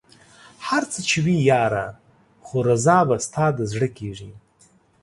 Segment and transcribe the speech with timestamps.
[0.67, 1.85] هر څه چې وي ياره
[2.45, 4.31] خو رضا به ستا د زړه کېږي